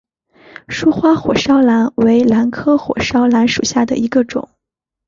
[0.67, 4.49] 疏花火烧兰为兰科火烧兰属下的一个种。